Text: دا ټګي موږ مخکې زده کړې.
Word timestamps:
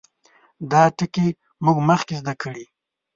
دا 0.71 0.83
ټګي 0.97 1.27
موږ 1.63 1.77
مخکې 1.89 2.13
زده 2.21 2.33
کړې. 2.41 2.65